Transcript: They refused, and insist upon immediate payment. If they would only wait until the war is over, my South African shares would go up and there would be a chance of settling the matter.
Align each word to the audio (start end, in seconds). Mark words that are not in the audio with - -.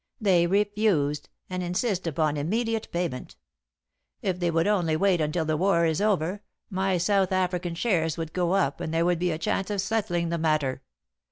They 0.19 0.47
refused, 0.47 1.29
and 1.47 1.61
insist 1.61 2.07
upon 2.07 2.35
immediate 2.35 2.91
payment. 2.91 3.35
If 4.23 4.39
they 4.39 4.49
would 4.49 4.65
only 4.65 4.95
wait 4.95 5.21
until 5.21 5.45
the 5.45 5.55
war 5.57 5.85
is 5.85 6.01
over, 6.01 6.41
my 6.71 6.97
South 6.97 7.31
African 7.31 7.75
shares 7.75 8.17
would 8.17 8.33
go 8.33 8.53
up 8.53 8.81
and 8.81 8.91
there 8.91 9.05
would 9.05 9.19
be 9.19 9.29
a 9.29 9.37
chance 9.37 9.69
of 9.69 9.79
settling 9.79 10.29
the 10.29 10.39
matter. 10.39 10.81